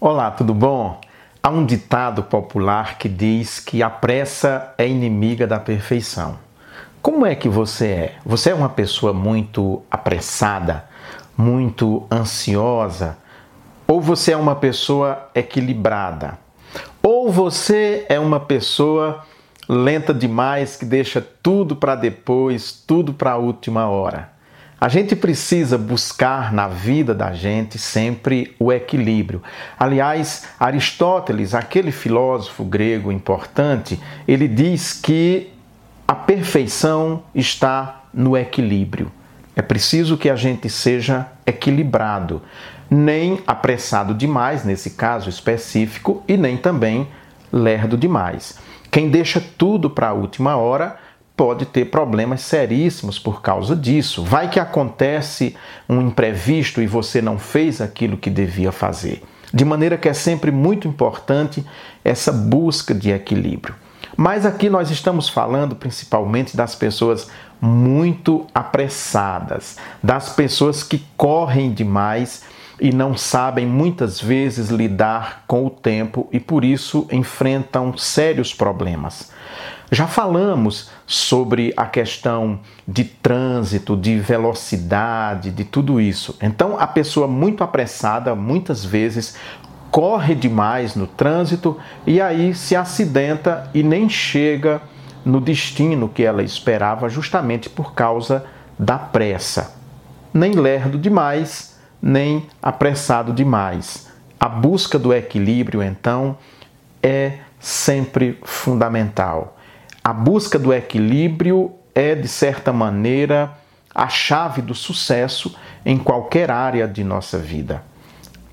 Olá, 0.00 0.30
tudo 0.30 0.54
bom? 0.54 1.00
Há 1.42 1.48
um 1.48 1.66
ditado 1.66 2.22
popular 2.22 2.98
que 2.98 3.08
diz 3.08 3.58
que 3.58 3.82
a 3.82 3.90
pressa 3.90 4.72
é 4.78 4.86
inimiga 4.86 5.44
da 5.44 5.58
perfeição. 5.58 6.38
Como 7.02 7.26
é 7.26 7.34
que 7.34 7.48
você 7.48 7.86
é? 7.88 8.14
Você 8.24 8.50
é 8.50 8.54
uma 8.54 8.68
pessoa 8.68 9.12
muito 9.12 9.82
apressada, 9.90 10.84
muito 11.36 12.06
ansiosa? 12.12 13.18
Ou 13.88 14.00
você 14.00 14.30
é 14.30 14.36
uma 14.36 14.54
pessoa 14.54 15.30
equilibrada? 15.34 16.38
Ou 17.02 17.32
você 17.32 18.06
é 18.08 18.20
uma 18.20 18.38
pessoa 18.38 19.24
lenta 19.68 20.14
demais 20.14 20.76
que 20.76 20.84
deixa 20.84 21.20
tudo 21.42 21.74
para 21.74 21.96
depois, 21.96 22.70
tudo 22.70 23.12
para 23.12 23.32
a 23.32 23.36
última 23.36 23.88
hora? 23.88 24.37
A 24.80 24.88
gente 24.88 25.16
precisa 25.16 25.76
buscar 25.76 26.52
na 26.52 26.68
vida 26.68 27.12
da 27.12 27.32
gente 27.32 27.76
sempre 27.78 28.54
o 28.60 28.72
equilíbrio. 28.72 29.42
Aliás, 29.76 30.46
Aristóteles, 30.58 31.52
aquele 31.52 31.90
filósofo 31.90 32.62
grego 32.62 33.10
importante, 33.10 34.00
ele 34.26 34.46
diz 34.46 34.92
que 34.92 35.52
a 36.06 36.14
perfeição 36.14 37.24
está 37.34 38.04
no 38.14 38.36
equilíbrio. 38.36 39.10
É 39.56 39.62
preciso 39.62 40.16
que 40.16 40.30
a 40.30 40.36
gente 40.36 40.70
seja 40.70 41.26
equilibrado, 41.44 42.40
nem 42.88 43.42
apressado 43.48 44.14
demais, 44.14 44.64
nesse 44.64 44.90
caso 44.90 45.28
específico, 45.28 46.22
e 46.28 46.36
nem 46.36 46.56
também 46.56 47.08
lerdo 47.52 47.96
demais. 47.96 48.60
Quem 48.92 49.10
deixa 49.10 49.42
tudo 49.58 49.90
para 49.90 50.10
a 50.10 50.12
última 50.12 50.56
hora 50.56 50.96
pode 51.38 51.66
ter 51.66 51.84
problemas 51.84 52.40
seríssimos 52.40 53.16
por 53.16 53.40
causa 53.40 53.76
disso. 53.76 54.24
Vai 54.24 54.50
que 54.50 54.58
acontece 54.58 55.54
um 55.88 56.00
imprevisto 56.00 56.82
e 56.82 56.86
você 56.88 57.22
não 57.22 57.38
fez 57.38 57.80
aquilo 57.80 58.16
que 58.16 58.28
devia 58.28 58.72
fazer. 58.72 59.22
De 59.54 59.64
maneira 59.64 59.96
que 59.96 60.08
é 60.08 60.12
sempre 60.12 60.50
muito 60.50 60.88
importante 60.88 61.64
essa 62.04 62.32
busca 62.32 62.92
de 62.92 63.12
equilíbrio. 63.12 63.76
Mas 64.16 64.44
aqui 64.44 64.68
nós 64.68 64.90
estamos 64.90 65.28
falando 65.28 65.76
principalmente 65.76 66.56
das 66.56 66.74
pessoas 66.74 67.30
muito 67.60 68.44
apressadas, 68.52 69.76
das 70.02 70.30
pessoas 70.30 70.82
que 70.82 71.04
correm 71.16 71.72
demais 71.72 72.42
e 72.80 72.92
não 72.92 73.16
sabem 73.16 73.64
muitas 73.64 74.20
vezes 74.20 74.70
lidar 74.70 75.44
com 75.46 75.64
o 75.64 75.70
tempo 75.70 76.28
e 76.32 76.40
por 76.40 76.64
isso 76.64 77.06
enfrentam 77.12 77.96
sérios 77.96 78.52
problemas. 78.52 79.37
Já 79.90 80.06
falamos 80.06 80.90
sobre 81.06 81.72
a 81.74 81.86
questão 81.86 82.60
de 82.86 83.04
trânsito, 83.04 83.96
de 83.96 84.18
velocidade, 84.18 85.50
de 85.50 85.64
tudo 85.64 85.98
isso. 85.98 86.36
Então, 86.42 86.78
a 86.78 86.86
pessoa 86.86 87.26
muito 87.26 87.64
apressada, 87.64 88.34
muitas 88.34 88.84
vezes, 88.84 89.36
corre 89.90 90.34
demais 90.34 90.94
no 90.94 91.06
trânsito 91.06 91.78
e 92.06 92.20
aí 92.20 92.54
se 92.54 92.76
acidenta 92.76 93.70
e 93.72 93.82
nem 93.82 94.10
chega 94.10 94.82
no 95.24 95.40
destino 95.40 96.08
que 96.08 96.22
ela 96.22 96.42
esperava, 96.42 97.08
justamente 97.08 97.70
por 97.70 97.94
causa 97.94 98.44
da 98.78 98.98
pressa. 98.98 99.74
Nem 100.34 100.52
lerdo 100.52 100.98
demais, 100.98 101.78
nem 102.00 102.46
apressado 102.62 103.32
demais. 103.32 104.08
A 104.38 104.48
busca 104.48 104.98
do 104.98 105.14
equilíbrio, 105.14 105.82
então, 105.82 106.36
é 107.02 107.38
sempre 107.58 108.38
fundamental. 108.42 109.57
A 110.02 110.12
busca 110.12 110.58
do 110.58 110.72
equilíbrio 110.72 111.72
é, 111.94 112.14
de 112.14 112.28
certa 112.28 112.72
maneira, 112.72 113.52
a 113.94 114.08
chave 114.08 114.62
do 114.62 114.74
sucesso 114.74 115.56
em 115.84 115.98
qualquer 115.98 116.50
área 116.50 116.86
de 116.86 117.02
nossa 117.02 117.38
vida. 117.38 117.82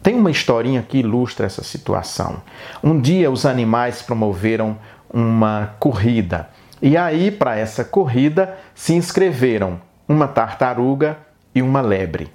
Tem 0.01 0.15
uma 0.15 0.31
historinha 0.31 0.81
que 0.81 0.99
ilustra 0.99 1.45
essa 1.45 1.63
situação. 1.63 2.41
Um 2.83 2.99
dia 2.99 3.31
os 3.31 3.45
animais 3.45 4.01
promoveram 4.01 4.77
uma 5.11 5.75
corrida 5.79 6.49
e 6.81 6.97
aí, 6.97 7.31
para 7.31 7.57
essa 7.57 7.83
corrida, 7.83 8.57
se 8.73 8.93
inscreveram 8.93 9.79
uma 10.07 10.27
tartaruga 10.27 11.17
e 11.53 11.61
uma 11.61 11.81
lebre. 11.81 12.29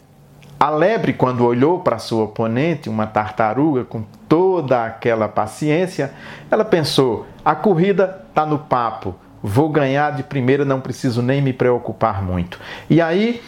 A 0.60 0.68
lebre, 0.68 1.14
quando 1.14 1.42
olhou 1.42 1.78
para 1.78 1.96
sua 1.96 2.24
oponente, 2.24 2.90
uma 2.90 3.06
tartaruga, 3.06 3.82
com 3.82 4.02
toda 4.28 4.84
aquela 4.84 5.26
paciência, 5.26 6.12
ela 6.50 6.66
pensou: 6.66 7.26
a 7.42 7.54
corrida 7.54 8.26
está 8.28 8.44
no 8.44 8.58
papo, 8.58 9.14
vou 9.42 9.70
ganhar 9.70 10.14
de 10.14 10.22
primeira, 10.22 10.62
não 10.62 10.78
preciso 10.78 11.22
nem 11.22 11.40
me 11.40 11.54
preocupar 11.54 12.22
muito. 12.22 12.60
E 12.90 13.00
aí 13.00 13.42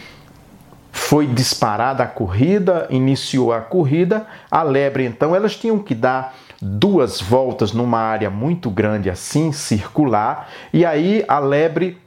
foi 0.91 1.27
disparada 1.27 2.03
a 2.03 2.07
corrida, 2.07 2.87
iniciou 2.89 3.53
a 3.53 3.61
corrida, 3.61 4.25
a 4.49 4.63
lebre 4.63 5.05
então, 5.05 5.35
elas 5.35 5.55
tinham 5.55 5.77
que 5.77 5.93
dar 5.93 6.33
duas 6.59 7.21
voltas 7.21 7.73
numa 7.73 7.99
área 7.99 8.31
muito 8.31 8.71
grande 8.71 9.09
assim, 9.09 9.51
circular, 9.51 10.49
e 10.73 10.83
aí 10.83 11.23
a 11.27 11.37
lebre 11.37 12.01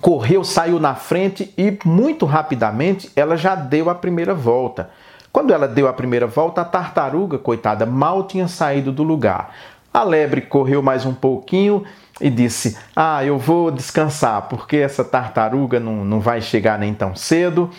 correu, 0.00 0.44
saiu 0.44 0.78
na 0.78 0.94
frente 0.94 1.52
e 1.56 1.78
muito 1.84 2.26
rapidamente 2.26 3.10
ela 3.14 3.36
já 3.36 3.54
deu 3.54 3.90
a 3.90 3.94
primeira 3.94 4.34
volta. 4.34 4.90
Quando 5.32 5.52
ela 5.52 5.66
deu 5.66 5.88
a 5.88 5.92
primeira 5.92 6.26
volta, 6.26 6.60
a 6.60 6.64
tartaruga, 6.64 7.38
coitada, 7.38 7.84
mal 7.84 8.24
tinha 8.24 8.46
saído 8.46 8.92
do 8.92 9.02
lugar. 9.02 9.54
A 9.92 10.02
lebre 10.02 10.42
correu 10.42 10.82
mais 10.82 11.04
um 11.04 11.14
pouquinho 11.14 11.84
e 12.20 12.30
disse: 12.30 12.76
Ah, 12.94 13.24
eu 13.24 13.38
vou 13.38 13.70
descansar, 13.70 14.42
porque 14.42 14.76
essa 14.76 15.04
tartaruga 15.04 15.80
não, 15.80 16.04
não 16.04 16.20
vai 16.20 16.40
chegar 16.40 16.78
nem 16.78 16.94
tão 16.94 17.14
cedo 17.14 17.70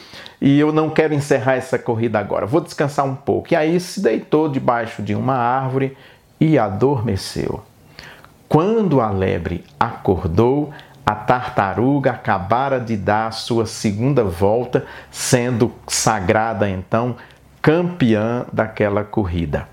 e 0.41 0.59
eu 0.59 0.72
não 0.72 0.89
quero 0.89 1.13
encerrar 1.13 1.55
essa 1.55 1.79
corrida 1.79 2.19
agora. 2.19 2.45
Vou 2.45 2.61
descansar 2.61 3.05
um 3.05 3.16
pouco. 3.16 3.53
E 3.53 3.55
aí 3.55 3.79
se 3.79 4.01
deitou 4.01 4.49
debaixo 4.49 5.01
de 5.01 5.16
uma 5.16 5.35
árvore 5.35 5.95
e 6.39 6.57
adormeceu. 6.57 7.63
Quando 8.47 9.01
a 9.01 9.09
lebre 9.09 9.63
acordou, 9.79 10.72
a 11.05 11.13
tartaruga 11.13 12.11
acabara 12.11 12.79
de 12.79 12.97
dar 12.97 13.27
a 13.27 13.31
sua 13.31 13.66
segunda 13.66 14.23
volta, 14.23 14.85
sendo 15.11 15.71
sagrada 15.88 16.67
então 16.69 17.16
campeã 17.61 18.45
daquela 18.51 19.03
corrida. 19.03 19.67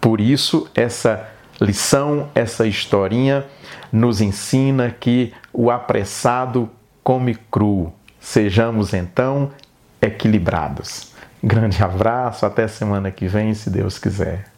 Por 0.00 0.20
isso, 0.20 0.68
essa 0.74 1.28
lição, 1.60 2.28
essa 2.34 2.66
historinha 2.66 3.44
nos 3.92 4.20
ensina 4.20 4.90
que 4.90 5.32
o 5.52 5.70
apressado 5.70 6.68
come 7.02 7.36
cru. 7.50 7.92
Sejamos 8.20 8.92
então 8.92 9.52
equilibrados. 10.00 11.12
Grande 11.42 11.82
abraço, 11.82 12.44
até 12.44 12.66
semana 12.66 13.10
que 13.10 13.26
vem, 13.26 13.54
se 13.54 13.70
Deus 13.70 13.98
quiser. 13.98 14.53